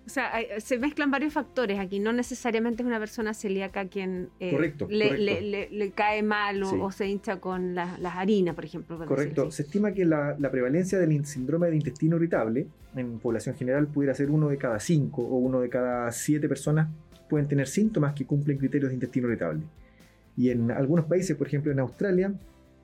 O 0.07 0.09
sea, 0.09 0.31
se 0.59 0.79
mezclan 0.79 1.11
varios 1.11 1.33
factores 1.33 1.81
aquí. 1.81 1.99
No 1.99 2.13
necesariamente 2.13 2.83
es 2.83 2.87
una 2.87 3.01
persona 3.01 3.35
celíaca 3.35 3.89
quien 3.89 4.29
eh, 4.39 4.73
le, 4.89 5.91
cae 5.91 6.23
mal 6.23 6.63
o, 6.63 6.93
se 6.93 7.09
hincha 7.09 7.41
con 7.41 7.75
las 7.75 8.15
harinas, 8.15 8.55
por 8.55 8.65
ejemplo. 8.65 9.05
correcto. 9.05 9.51
Se 9.51 9.63
estima 9.63 9.93
que 9.93 10.05
la, 10.05 10.37
prevalencia 10.51 10.99
del 10.99 11.25
síndrome 11.27 11.71
de 11.71 11.77
intestino 11.77 12.17
irritable 12.17 12.69
en 12.95 13.19
población 13.19 13.57
general 13.57 13.89
pudiera 13.89 14.15
ser 14.15 14.31
uno 14.31 14.49
de 14.49 14.57
cada 14.57 14.79
cinco 14.79 15.23
o 15.23 15.37
uno 15.39 15.61
de 15.61 15.69
cada 15.69 16.11
siete 16.13 16.49
personas 16.49 16.89
pueden 17.29 17.49
tener 17.49 17.67
síntomas 17.67 18.15
que 18.15 18.25
cumplen 18.25 18.59
criterios 18.59 18.91
de 18.91 18.95
intestino 18.95 19.27
irritable. 19.27 19.63
Y 20.37 20.51
en 20.51 20.71
algunos 20.71 21.07
países, 21.07 21.37
por 21.37 21.49
ejemplo 21.49 21.73
en 21.73 21.81
Australia, 21.81 22.33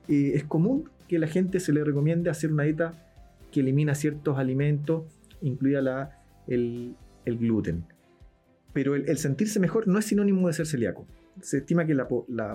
eh, 0.09 0.33
es 0.35 0.45
común 0.45 0.91
que 1.07 1.19
la 1.19 1.29
gente 1.29 1.61
se 1.61 1.73
le 1.73 1.85
recomiende 1.85 2.31
hacer 2.31 2.51
una 2.51 2.65
dieta 2.65 2.95
que 3.53 3.61
elimina 3.61 3.95
ciertos 3.95 4.39
alimentos, 4.39 5.05
incluida 5.43 5.83
la, 5.83 6.19
el, 6.49 6.95
el 7.25 7.39
gluten. 7.39 7.85
Pero 8.73 8.95
el, 8.95 9.19
sentirse 9.19 9.61
mejor 9.61 9.87
no 9.87 9.99
es 9.99 10.07
sinónimo 10.07 10.47
de 10.49 10.55
ser 10.55 10.67
celíaco. 10.67 11.07
Se 11.41 11.59
estima 11.59 11.87
que 11.87 11.95
la, 11.95 12.09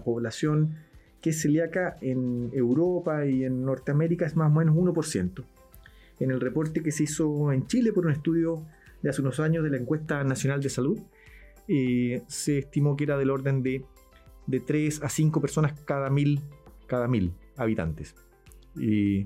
población 0.03 0.75
que 1.21 1.31
es 1.31 1.41
celíaca 1.41 1.95
en 2.01 2.50
Europa 2.53 3.25
y 3.25 3.43
en 3.43 3.63
Norteamérica 3.63 4.25
es 4.25 4.36
más 4.36 4.51
o 4.51 4.55
menos 4.55 4.75
1%. 4.75 5.43
En 6.19 6.31
el 6.31 6.39
reporte 6.39 6.81
que 6.81 6.91
se 6.91 7.03
hizo 7.03 7.51
en 7.51 7.67
Chile 7.67 7.93
por 7.93 8.05
un 8.05 8.12
estudio 8.12 8.65
de 9.03 9.09
hace 9.09 9.21
unos 9.21 9.39
años 9.39 9.63
de 9.63 9.69
la 9.69 9.77
encuesta 9.77 10.24
nacional 10.24 10.62
de 10.62 10.69
salud, 10.69 11.00
eh, 11.67 12.24
se 12.27 12.59
estimó 12.59 12.95
que 12.95 13.03
era 13.03 13.17
del 13.17 13.29
orden 13.29 13.62
de, 13.62 13.83
de 14.47 14.59
3 14.59 15.03
a 15.03 15.09
5 15.09 15.39
personas 15.41 15.74
cada 15.86 16.09
mil, 16.09 16.41
cada 16.88 17.07
mil 17.07 17.33
habitantes. 17.55 18.15
Y, 18.75 19.25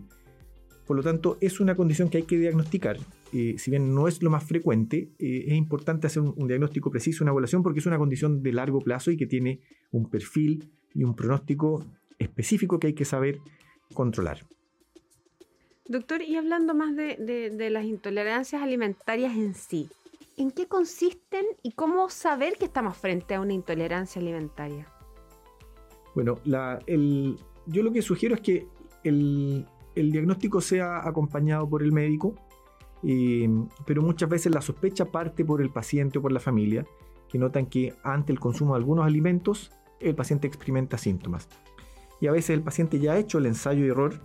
por 0.85 0.97
lo 0.97 1.03
tanto, 1.03 1.37
es 1.39 1.61
una 1.61 1.75
condición 1.75 2.09
que 2.09 2.17
hay 2.17 2.23
que 2.23 2.37
diagnosticar 2.37 2.97
eh, 3.33 3.55
si 3.57 3.71
bien 3.71 3.95
no 3.95 4.07
es 4.07 4.21
lo 4.21 4.29
más 4.29 4.43
frecuente, 4.43 5.09
eh, 5.17 5.45
es 5.47 5.53
importante 5.53 6.07
hacer 6.07 6.21
un, 6.21 6.47
diagnóstico 6.47 6.91
preciso, 6.91 7.23
una 7.23 7.31
evaluación, 7.31 7.63
porque 7.63 7.79
es 7.79 7.85
una 7.85 7.97
condición 7.97 8.43
de 8.43 8.51
largo 8.51 8.79
plazo 8.81 9.09
y 9.09 9.17
que 9.17 9.25
tiene 9.25 9.61
un 9.91 10.09
perfil 10.09 10.69
y 10.93 11.03
un 11.03 11.15
pronóstico 11.15 11.85
específico 12.19 12.77
que 12.77 12.87
hay 12.87 12.93
que 12.93 13.05
saber 13.05 13.39
controlar. 13.93 14.45
Doctor, 15.87 16.21
y 16.21 16.35
hablando 16.35 16.73
más 16.73 16.95
de, 16.95 17.69
las 17.71 17.85
intolerancias 17.85 18.61
alimentarias 18.61 19.35
en 19.35 19.55
sí, 19.55 19.89
¿en 20.37 20.51
qué 20.51 20.67
consisten 20.67 21.45
y 21.63 21.71
cómo 21.71 22.09
saber 22.09 22.57
que 22.57 22.65
estamos 22.65 22.97
frente 22.97 23.33
a 23.33 23.41
una 23.41 23.53
intolerancia 23.53 24.21
alimentaria? 24.21 24.87
Bueno, 26.15 26.41
yo 26.45 27.83
lo 27.83 27.93
que 27.93 28.01
sugiero 28.01 28.35
es 28.35 28.41
que 28.41 28.67
el, 29.05 29.65
el 29.95 30.11
diagnóstico 30.11 30.59
sea 30.59 31.07
acompañado 31.07 31.69
por 31.69 31.81
el 31.81 31.93
médico 31.93 32.35
pero 33.85 34.01
muchas 34.01 34.29
veces 34.29 34.53
la 34.53 34.61
sospecha 34.61 35.05
parte 35.05 35.43
por 35.43 35.61
el 35.61 35.69
paciente 35.69 36.19
o 36.19 36.21
por 36.21 36.31
la 36.31 36.39
familia, 36.39 36.85
que 37.27 37.39
notan 37.39 37.65
que 37.65 37.95
ante 38.03 38.31
el 38.31 38.39
consumo 38.39 38.73
de 38.73 38.79
algunos 38.79 39.05
alimentos 39.05 39.71
el 39.99 40.15
paciente 40.15 40.47
experimenta 40.47 40.97
síntomas. 40.97 41.47
Y 42.19 42.27
a 42.27 42.31
veces 42.31 42.51
el 42.51 42.61
paciente 42.61 42.99
ya 42.99 43.13
ha 43.13 43.17
hecho 43.17 43.37
el 43.37 43.45
ensayo 43.45 43.85
y 43.85 43.89
error, 43.89 44.21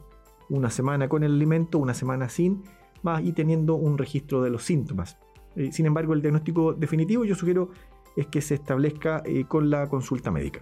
una 0.49 0.71
semana 0.71 1.09
con 1.09 1.25
el 1.25 1.33
alimento, 1.33 1.79
una 1.79 1.95
semana 1.95 2.29
sin, 2.29 2.63
más 3.03 3.23
y 3.23 3.33
teniendo 3.33 3.75
un 3.75 3.99
registro 3.99 4.43
de 4.43 4.51
los 4.51 4.65
síntomas. 4.65 5.19
Eh, 5.55 5.73
sin 5.73 5.87
embargo, 5.87 6.13
el 6.13 6.23
diagnóstico 6.23 6.75
definitivo 6.75 7.25
yo 7.25 7.35
sugiero 7.35 7.71
es 8.17 8.27
que 8.27 8.41
se 8.41 8.55
establezca 8.55 9.23
eh, 9.25 9.45
con 9.47 9.71
la 9.71 9.87
consulta 9.89 10.31
médica. 10.31 10.61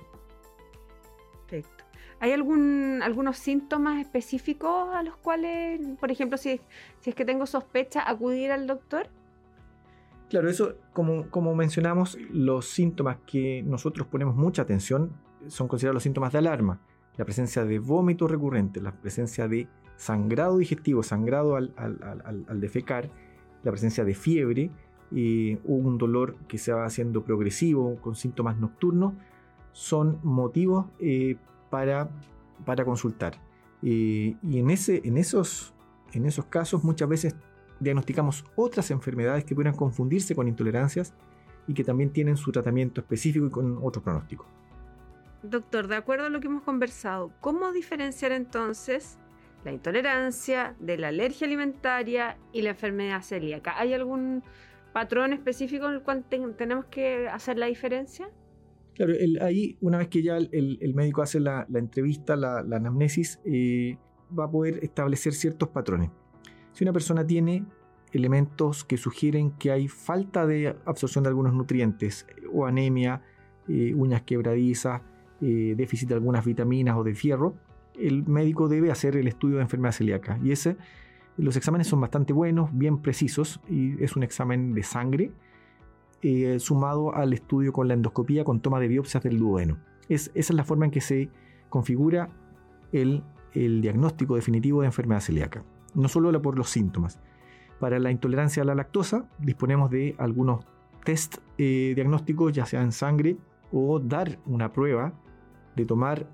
¿Hay 2.25 2.33
algún, 2.33 3.01
algunos 3.03 3.37
síntomas 3.37 4.01
específicos 4.01 4.89
a 4.95 5.03
los 5.03 5.15
cuales, 5.15 5.79
por 6.01 6.11
ejemplo, 6.11 6.39
si, 6.39 6.59
es 7.05 7.15
que 7.15 7.27
tengo 7.27 7.45
sospecha, 7.45 8.09
acudir 8.09 8.51
al 8.51 8.67
doctor? 8.67 9.09
Claro, 10.31 10.49
eso, 10.49 10.77
como, 10.95 11.55
mencionamos, 11.55 12.17
los 12.31 12.65
síntomas 12.65 13.19
que 13.27 13.63
nosotros 13.63 14.07
ponemos 14.07 14.37
mucha 14.37 14.63
atención 14.63 15.13
son 15.49 15.69
considerados 15.69 15.97
los 15.97 16.03
síntomas 16.03 16.33
de 16.33 16.39
alarma. 16.39 16.81
La 17.19 17.27
presencia 17.27 17.67
de 17.67 17.79
vómito 17.79 18.27
recurrente, 18.27 18.81
la 18.81 18.93
presencia 18.93 19.47
de 19.47 19.69
sangrado 19.99 20.57
digestivo, 20.57 21.03
sangrado 21.03 21.57
al, 21.57 21.75
al, 21.77 22.59
defecar, 22.59 23.11
la 23.65 23.71
presencia 23.71 24.03
de 24.03 24.15
fiebre, 24.15 24.71
y 25.13 25.59
un 25.65 25.99
dolor 25.99 26.37
que 26.49 26.57
se 26.57 26.73
va 26.73 26.87
haciendo 26.87 27.23
progresivo 27.23 27.97
con 28.01 28.15
síntomas 28.15 28.57
nocturnos, 28.57 29.13
son 29.73 30.21
motivos 30.23 30.87
eh, 31.01 31.37
para, 31.75 32.09
para 32.65 32.85
consultar. 32.85 33.35
y 33.83 34.37
en, 34.45 34.71
ese, 34.71 35.03
en, 35.05 35.19
esos, 35.19 35.75
en 36.13 36.25
esos 36.25 36.45
casos 36.45 36.85
muchas 36.85 37.09
veces 37.09 37.35
diagnosticamos 37.81 38.45
otras 38.55 38.93
enfermedades 38.93 39.45
que 39.45 39.57
puedan 39.57 39.75
confundirse 39.75 40.37
con 40.37 40.47
intolerancias 40.47 41.15
y 41.67 41.75
que 41.75 41.83
también 41.83 42.11
tienen 42.13 42.37
su 42.37 42.53
tratamiento 42.53 43.01
específico 43.01 43.47
y 43.47 43.51
con 43.51 43.81
otro 43.83 44.01
pronóstico. 44.03 44.47
Doctor, 45.43 45.89
de 45.89 45.97
acuerdo 45.97 46.27
a 46.27 46.29
lo 46.29 46.39
que 46.39 46.47
hemos 46.47 46.63
conversado, 46.63 47.33
¿cómo 47.41 47.73
diferenciar 47.73 48.31
entonces 48.31 49.19
la 49.65 49.73
intolerancia 49.73 50.77
de 50.79 50.97
la 50.97 51.09
alergia 51.09 51.49
alimentaria 51.49 52.39
y 52.53 52.63
la 52.63 52.71
enfermedad 52.71 53.21
celíaca? 53.23 53.77
¿Hay 53.77 53.95
algún 53.95 54.45
patrón 54.93 55.33
específico 55.33 55.87
en 55.87 55.95
el 55.95 56.03
cual 56.03 56.25
tenemos 56.29 56.85
que 56.85 57.29
hacer 57.29 57.59
la 57.59 57.67
diferencia? 57.67 58.31
Claro, 58.95 59.13
ahí 59.41 59.77
una 59.81 59.99
vez 59.99 60.09
que 60.09 60.23
ya 60.23 60.37
el, 60.37 60.93
médico 60.95 61.23
hace 61.23 61.41
la, 61.41 61.67
entrevista, 61.75 62.37
la, 62.37 62.59
anamnesis, 62.59 63.41
eh, 63.45 63.99
va 64.37 64.45
a 64.45 64.51
poder 64.51 64.79
establecer 64.83 65.33
ciertos 65.33 65.69
patrones. 65.69 66.11
Si 66.73 66.85
una 66.85 66.93
persona 66.93 67.27
tiene 67.27 67.65
elementos 68.13 68.85
que 68.85 68.97
sugieren 68.97 69.51
que 69.53 69.73
hay 69.73 69.89
falta 69.89 70.47
de 70.47 70.77
absorción 70.85 71.25
de 71.25 71.29
algunos 71.29 71.55
nutrientes 71.55 72.27
o 72.53 72.67
anemia, 72.67 73.23
eh, 73.69 73.93
uñas 73.95 74.23
quebradizas, 74.23 75.03
eh, 75.41 75.75
déficit 75.77 76.09
de 76.09 76.15
algunas 76.15 76.45
vitaminas 76.45 76.97
o 76.97 77.03
de 77.03 77.15
fierro, 77.15 77.55
el 77.99 78.25
médico 78.27 78.69
debe 78.69 78.91
hacer 78.91 79.17
el 79.17 79.27
estudio 79.27 79.57
de 79.57 79.63
enfermedad 79.63 79.93
celíaca. 79.93 80.39
Y 80.43 80.53
ese, 80.53 80.77
los 81.37 81.57
exámenes 81.57 81.89
son 81.89 82.01
bastante 82.01 82.33
buenos, 82.33 82.71
bien 82.73 83.03
precisos, 83.03 83.61
y 83.69 84.03
es 84.03 84.15
un 84.15 84.23
examen 84.23 84.73
de 84.73 84.83
sangre 84.85 85.33
eh, 86.27 86.59
sumado 86.59 87.15
al 87.15 87.35
estudio 87.35 87.71
con 87.71 87.87
la 87.87 87.93
endoscopía 87.93 88.45
con 88.45 88.61
toma 88.61 88.81
de 88.81 88.89
biopsias 88.89 89.23
del 89.23 89.39
duodeno. 89.39 89.77
Es, 90.09 90.31
esa 90.35 90.55
es 90.55 90.57
la 90.57 90.65
forma 90.65 90.87
en 90.87 90.91
que 90.91 91.03
se 91.03 91.29
configura 91.69 92.31
el, 92.93 93.23
diagnóstico 93.53 94.35
definitivo 94.35 94.81
de 94.81 94.87
enfermedad 94.87 95.21
celíaca, 95.21 95.65
no 95.95 96.09
solo 96.09 96.41
por 96.41 96.57
los 96.57 96.71
síntomas. 96.71 97.21
Para 97.79 97.99
la 97.99 98.11
intolerancia 98.11 98.63
a 98.63 98.65
la 98.65 98.75
lactosa 98.75 99.29
disponemos 99.39 99.91
de 99.91 100.15
algunos 100.17 100.65
test 101.05 101.37
eh, 101.59 101.93
diagnósticos, 101.95 102.55
ya 102.55 102.65
sea 102.65 102.81
en 102.81 102.93
sangre 102.93 103.37
o 103.71 104.01
dar 104.01 104.39
una 104.47 104.73
prueba 104.73 105.13
de 105.77 105.85
tomar 105.85 106.27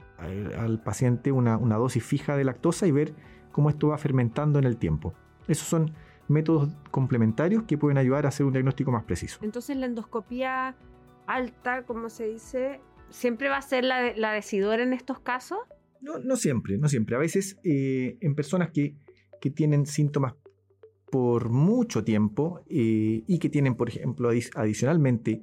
al, 0.57 0.81
paciente 0.85 1.33
una, 1.33 1.57
una 1.57 1.79
dosis 1.79 2.05
fija 2.05 2.37
de 2.37 2.45
lactosa 2.45 2.87
y 2.87 2.93
ver 2.93 3.13
cómo 3.51 3.71
esto 3.71 3.89
va 3.89 3.99
fermentando 3.99 4.61
en 4.61 4.67
el 4.67 4.77
tiempo. 4.77 5.15
Esos 5.49 5.67
son 5.67 5.91
métodos 6.31 6.71
complementarios 6.91 7.65
que 7.65 7.77
pueden 7.77 7.99
ayudar 7.99 8.25
a 8.25 8.29
hacer 8.29 8.47
un 8.47 8.53
diagnóstico 8.53 8.91
más 8.91 9.05
preciso. 9.05 9.39
Entonces 9.43 9.77
la 9.77 9.87
endoscopía 9.87 10.77
alta, 11.27 11.85
como 11.85 12.09
se 12.09 12.29
dice, 12.29 12.81
¿siempre 13.11 13.49
va 13.49 13.59
a 13.59 13.63
ser 13.63 13.85
la, 13.85 14.17
la 14.17 14.33
decidora 14.33 14.83
en 14.83 14.93
estos 14.93 15.21
casos? 15.21 15.59
No, 16.01 16.19
no 16.19 16.37
siempre, 16.37 16.79
no 16.79 16.89
siempre. 16.89 17.17
A 17.17 17.19
veces 17.19 17.59
eh, 17.63 18.17
en 18.21 18.35
personas 18.35 18.71
que, 18.71 18.97
que, 19.41 19.51
tienen 19.51 19.87
síntomas 19.87 20.35
por 21.11 21.51
mucho 21.51 22.05
tiempo 22.05 22.63
eh, 22.69 23.23
y 23.27 23.39
que 23.39 23.49
tienen, 23.49 23.75
por 23.75 23.89
ejemplo, 23.89 24.31
adicionalmente 24.31 25.43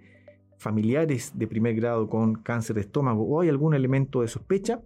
familiares 0.58 1.34
de 1.36 1.48
primer 1.48 1.76
grado 1.76 2.10
con 2.10 2.36
cáncer 2.36 2.76
de 2.76 2.82
estómago 2.82 3.28
o 3.28 3.42
hay 3.42 3.50
algún 3.50 3.76
elemento 3.76 4.22
de 4.22 4.28
sospecha, 4.28 4.82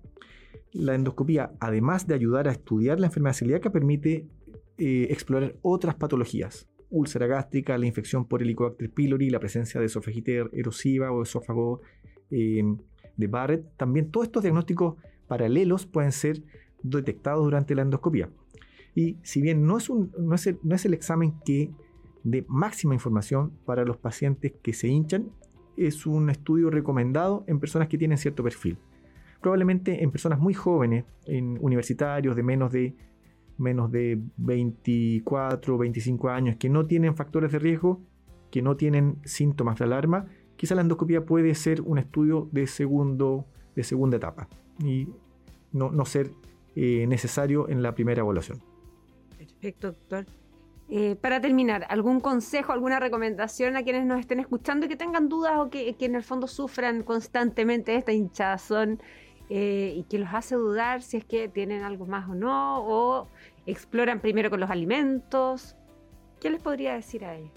la 0.74 0.96
endoscopía, 0.96 1.54
además 1.60 2.08
de 2.08 2.16
ayudar 2.16 2.48
a 2.48 2.52
estudiar 2.52 3.00
la 3.00 3.08
enfermedad 3.08 3.36
celíaca, 3.36 3.72
permite 3.72 4.28
eh, 4.84 5.12
explorar 5.12 5.56
otras 5.62 5.94
patologías. 5.94 6.68
Úlcera 6.90 7.28
gástrica, 7.28 7.78
la 7.78 7.86
infección 7.86 8.26
por 8.26 8.42
Helicobacter 8.42 8.90
pylori, 8.90 9.30
la 9.30 9.40
presencia 9.40 9.80
de 9.80 9.86
esofagite 9.86 10.44
erosiva 10.54 11.12
o 11.12 11.22
esófago 11.22 11.82
em, 12.32 12.80
de 13.16 13.28
Barrett. 13.28 13.78
También 13.78 14.10
todos 14.10 14.26
estos 14.26 14.42
diagnósticos 14.42 14.96
paralelos 15.28 15.86
pueden 15.86 16.12
ser 16.12 16.42
detectados 16.82 17.44
durante 17.44 17.76
la 17.76 17.84
endoscopia. 17.84 18.32
Y 18.96 19.18
si 19.22 19.44
bien 19.44 19.68
no 19.68 19.78
es, 19.78 19.88
un, 19.88 20.12
no 20.18 20.34
es, 20.34 20.48
el, 20.48 20.58
no 20.64 20.74
es 20.74 20.84
el 20.84 20.96
examen 20.96 21.36
que 21.46 21.70
de 22.24 22.44
máxima 22.48 22.96
información 22.96 23.52
para 23.66 23.86
los 23.86 23.98
pacientes 23.98 24.52
que 24.64 24.74
se 24.74 24.88
hinchan, 24.88 25.30
es 25.78 26.08
un 26.08 26.32
estudio 26.32 26.72
recomendado 26.72 27.44
en 27.46 27.60
personas 27.60 27.88
que 27.88 28.00
tienen 28.00 28.18
cierto 28.18 28.44
perfil. 28.44 28.80
Probablemente 29.42 30.04
en 30.04 30.10
personas 30.10 30.40
muy 30.40 30.56
jóvenes, 30.56 31.06
en 31.28 31.60
universitarios 31.62 32.36
de 32.36 32.42
menos 32.42 32.72
de 32.72 32.96
menos 33.62 33.92
de 33.92 34.20
24 34.38 35.76
o 35.76 35.78
25 35.78 36.30
años 36.30 36.58
que 36.58 36.70
no 36.70 36.86
tienen 36.86 37.16
factores 37.16 37.52
de 37.52 37.60
riesgo, 37.60 38.02
que 38.50 38.62
no 38.62 38.76
tienen 38.76 39.18
síntomas 39.24 39.80
de 39.80 39.86
alarma, 39.86 40.26
quizá 40.58 40.76
la 40.76 40.82
endoscopia 40.82 41.26
puede 41.26 41.56
ser 41.56 41.82
un 41.82 41.98
estudio 41.98 42.50
de, 42.52 42.68
segundo, 42.68 43.46
de 43.76 43.84
segunda 43.84 44.18
etapa 44.18 44.48
y 44.84 45.08
no, 45.72 46.06
ser 46.06 46.32
eh, 46.76 47.06
necesario 47.08 47.70
en 47.70 47.82
la 47.82 47.96
primera 47.96 48.22
evaluación. 48.22 48.62
Perfecto, 49.38 49.88
doctor. 49.88 50.26
Eh, 50.94 51.16
para 51.16 51.40
terminar, 51.40 51.86
¿algún 51.88 52.20
consejo, 52.20 52.74
alguna 52.74 53.00
recomendación 53.00 53.78
a 53.78 53.84
quienes 53.84 54.06
nos 54.06 54.20
estén 54.20 54.42
escuchando 54.42 54.86
y 54.86 54.90
que 54.90 54.98
tengan 54.98 55.30
dudas 55.30 55.54
o 55.58 55.70
que, 55.70 55.96
en 55.98 56.16
el 56.16 56.24
fondo 56.24 56.48
sufran 56.48 57.04
constantemente 57.04 57.96
esta 57.96 58.12
hinchazón 58.12 59.02
eh, 59.50 59.94
y 59.96 60.04
que 60.04 60.20
los 60.20 60.34
hace 60.34 60.56
dudar 60.56 61.02
si 61.02 61.16
es 61.16 61.24
que 61.24 61.48
tienen 61.48 61.84
algo 61.84 62.06
más 62.08 62.30
o 62.30 62.36
no, 62.36 63.30
exploran 63.66 64.20
primero 64.20 64.50
con 64.50 64.60
los 64.60 64.70
alimentos? 64.70 65.76
¿Qué 66.40 66.50
les 66.50 66.62
podría 66.62 66.94
decir 66.94 67.26
a 67.26 67.36
ellos? 67.36 67.52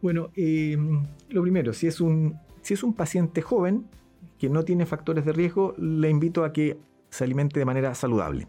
Bueno, 0.00 0.30
em, 0.36 1.06
lo 1.28 1.42
primero, 1.42 1.72
si 1.72 1.86
es, 1.86 2.00
un, 2.00 2.38
si 2.62 2.74
es 2.74 2.82
un 2.82 2.94
paciente 2.94 3.42
joven 3.42 3.86
que 4.38 4.48
no 4.48 4.64
tiene 4.64 4.86
factores 4.86 5.24
de 5.24 5.32
riesgo, 5.32 5.74
le 5.78 6.08
invito 6.08 6.44
a 6.44 6.52
que 6.52 6.78
se 7.10 7.24
alimente 7.24 7.58
de 7.58 7.64
manera 7.64 7.94
saludable 7.94 8.48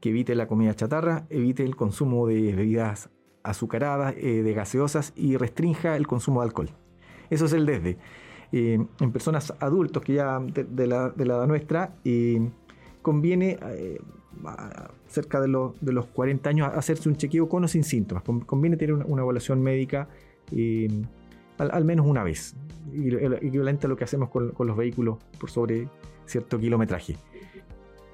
que 0.00 0.10
evite 0.10 0.34
la 0.34 0.46
comida 0.46 0.74
chatarra, 0.74 1.26
evite 1.30 1.64
el 1.64 1.76
consumo 1.76 2.26
de 2.26 2.54
bebidas 2.54 3.10
azucaradas, 3.42 4.14
eh, 4.16 4.42
de 4.42 4.52
gaseosas 4.52 5.12
y 5.16 5.36
restrinja 5.36 5.96
el 5.96 6.06
consumo 6.06 6.40
de 6.40 6.46
alcohol. 6.46 6.70
Eso 7.30 7.46
es 7.46 7.52
el 7.52 7.66
desde. 7.66 7.98
Eh, 8.52 8.78
en 9.00 9.12
personas 9.12 9.52
adultos 9.60 10.02
que 10.02 10.14
ya 10.14 10.38
de, 10.40 10.86
la, 10.86 11.12
edad 11.16 11.46
nuestra, 11.46 11.96
eh, 12.04 12.48
conviene 13.02 13.58
cerca 15.06 15.40
de, 15.40 15.48
de, 15.80 15.92
los 15.92 16.06
40 16.06 16.50
años 16.50 16.70
hacerse 16.74 17.08
un 17.08 17.16
chequeo 17.16 17.48
con 17.48 17.64
o 17.64 17.68
sin 17.68 17.84
síntomas. 17.84 18.22
Conviene 18.46 18.76
tener 18.76 18.94
una, 18.94 19.22
evaluación 19.22 19.62
médica 19.62 20.08
al, 21.58 21.84
menos 21.84 22.06
una 22.06 22.22
vez, 22.22 22.56
equivalente 23.42 23.86
a 23.86 23.88
lo 23.88 23.96
que 23.96 24.04
hacemos 24.04 24.30
con, 24.30 24.50
con 24.50 24.66
los 24.66 24.76
vehículos 24.76 25.18
por 25.38 25.50
sobre 25.50 25.88
cierto 26.26 26.58
kilometraje. 26.58 27.16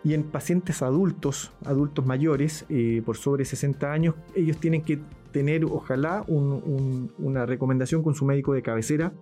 Y 0.05 0.13
en 0.13 0.25
pacientes 0.25 0.83
adultos, 0.83 1.51
adultos 1.65 2.05
mayores, 2.05 2.67
eh, 2.69 3.03
por 3.05 3.17
sobre 3.17 3.47
60 3.47 3.91
años, 3.91 4.15
ellos 4.35 4.59
tienen 4.59 4.83
que 4.83 5.01
tener, 5.33 5.65
ojalá, 5.65 6.25
una 6.29 7.47
recomendación 7.47 8.03
con 8.03 8.15
su 8.15 8.27
médico 8.27 8.53
de 8.53 8.63
cabecera 8.63 9.15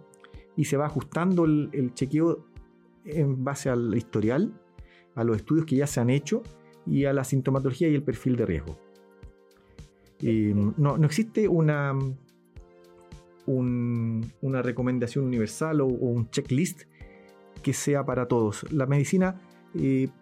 y 0.57 0.65
se 0.65 0.77
va 0.77 0.87
ajustando 0.87 1.45
el, 1.45 1.93
chequeo 1.95 2.45
en 3.05 3.45
base 3.45 3.71
al 3.71 3.95
historial, 3.97 4.53
a 5.15 5.23
los 5.25 5.37
estudios 5.37 5.67
que 5.67 5.77
ya 5.77 5.87
se 5.87 6.01
han 6.01 6.11
hecho 6.11 6.43
y 6.87 7.05
a 7.05 7.12
la 7.12 7.25
sintomatología 7.25 7.89
y 7.89 7.95
el 7.95 8.03
perfil 8.03 8.37
de 8.37 8.47
riesgo. 8.47 8.79
Eh, 10.21 10.55
no, 10.77 10.97
existe 11.05 11.49
una, 11.49 11.93
una 13.47 14.62
recomendación 14.62 15.25
universal 15.25 15.81
o, 15.81 15.87
o, 15.87 16.07
un 16.07 16.31
checklist 16.31 16.83
que 17.62 17.73
sea 17.73 18.05
para 18.05 18.27
todos. 18.27 18.71
La 18.73 18.87
medicina 18.87 19.41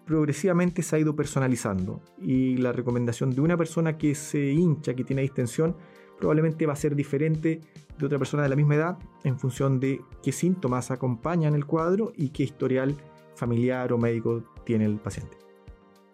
progresivamente 0.07 0.83
se 0.83 0.97
ha 0.97 0.99
ido 1.00 1.17
personalizando 1.17 2.00
y 2.21 2.57
la 2.59 2.73
recomendación 2.73 3.31
de 3.31 3.40
una 3.40 3.57
persona 3.57 3.99
que 3.99 4.14
se 4.14 4.52
hincha, 4.52 4.95
que 4.95 5.02
tiene 5.02 5.23
distensión, 5.23 5.76
probablemente 6.19 6.67
va 6.67 6.75
a 6.75 6.76
ser 6.76 6.95
diferente 6.95 7.61
de 7.99 8.07
otra 8.07 8.19
persona 8.19 8.45
de 8.45 8.49
la 8.49 8.57
misma 8.57 8.76
edad 8.76 8.99
en 9.25 9.38
función 9.38 9.81
de 9.81 10.00
qué 10.23 10.33
síntomas 10.33 10.90
acompañan 10.90 11.55
el 11.55 11.67
cuadro 11.67 12.12
y 12.17 12.29
qué 12.29 12.45
historial 12.45 12.95
familiar 13.35 13.93
o 13.93 13.99
médico 13.99 14.45
tiene 14.64 14.85
el 14.85 14.99
paciente. 14.99 15.50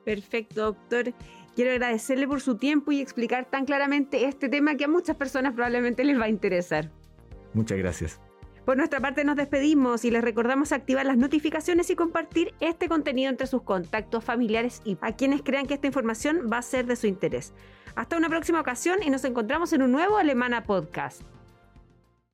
Perfecto, 0.07 0.63
doctor. 0.63 1.13
Quiero 1.57 1.73
agradecerle 1.73 2.29
por 2.29 2.41
su 2.41 2.59
tiempo 2.59 2.93
y 2.93 3.01
explicar 3.01 3.51
tan 3.51 3.65
claramente 3.65 4.27
este 4.27 4.49
tema 4.49 4.77
que 4.77 4.85
a 4.85 4.89
muchas 4.89 5.17
personas 5.17 5.53
probablemente 5.53 6.05
les 6.05 6.17
va 6.17 6.27
a 6.27 6.29
interesar. 6.29 6.93
Muchas 7.55 7.77
gracias. 7.77 8.21
Por 8.65 8.77
nuestra 8.77 9.01
parte 9.01 9.25
nos 9.25 9.35
despedimos 9.35 10.05
y 10.05 10.13
les 10.13 10.23
recordamos 10.23 10.71
activar 10.71 11.07
las 11.07 11.17
notificaciones 11.17 11.91
y 11.91 11.97
compartir 11.97 12.55
este 12.61 12.89
contenido 12.89 13.31
entre 13.31 13.49
sus 13.49 13.63
contactos 13.63 14.23
familiares 14.23 14.81
y 14.85 14.97
a 15.01 15.17
quienes 15.17 15.43
crean 15.43 15.67
que 15.67 15.75
esta 15.75 15.89
información 15.89 16.49
va 16.53 16.59
a 16.59 16.63
ser 16.63 16.87
de 16.87 16.95
su 16.95 17.09
interés. 17.09 17.53
Hasta 17.97 18.17
una 18.17 18.29
próxima 18.29 18.61
ocasión 18.61 19.03
y 19.03 19.11
nos 19.11 19.25
encontramos 19.25 19.73
en 19.73 19.83
un 19.83 19.91
nuevo 19.91 20.19
Alemana 20.19 20.63
Podcast. 20.63 21.23